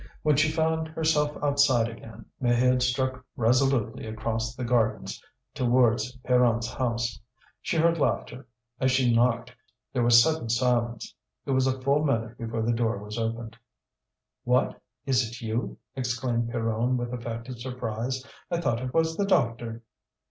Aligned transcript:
When 0.23 0.35
she 0.35 0.49
found 0.51 0.87
herself 0.87 1.37
outside 1.43 1.87
again, 1.87 2.25
Maheude 2.41 2.81
struck 2.81 3.23
resolutely 3.35 4.07
across 4.07 4.55
the 4.55 4.63
gardens 4.63 5.23
towards 5.53 6.13
Pierron's 6.25 6.67
house. 6.73 7.19
She 7.61 7.77
heard 7.77 7.99
laughter. 7.99 8.47
As 8.79 8.89
she 8.89 9.13
knocked 9.13 9.53
there 9.93 10.01
was 10.01 10.19
sudden 10.23 10.49
silence. 10.49 11.13
It 11.45 11.51
was 11.51 11.67
a 11.67 11.79
full 11.83 12.03
minute 12.03 12.35
before 12.39 12.63
the 12.63 12.73
door 12.73 12.97
was 12.97 13.19
opened. 13.19 13.55
"What! 14.43 14.81
is 15.05 15.23
it 15.29 15.39
you?" 15.39 15.77
exclaimed 15.95 16.49
Pierronne 16.49 16.97
with 16.97 17.13
affected 17.13 17.59
surprise. 17.59 18.25
"I 18.49 18.59
thought 18.59 18.81
it 18.81 18.95
was 18.95 19.17
the 19.17 19.25
doctor." 19.27 19.83